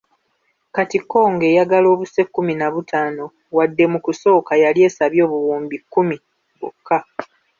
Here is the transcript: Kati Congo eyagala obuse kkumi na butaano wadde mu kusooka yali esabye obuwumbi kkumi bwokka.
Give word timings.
Kati 0.75 0.97
Congo 1.11 1.43
eyagala 1.51 1.87
obuse 1.93 2.21
kkumi 2.25 2.53
na 2.59 2.67
butaano 2.73 3.25
wadde 3.57 3.83
mu 3.91 3.99
kusooka 4.05 4.51
yali 4.63 4.79
esabye 4.87 5.21
obuwumbi 5.27 5.77
kkumi 5.81 6.17
bwokka. 6.57 6.97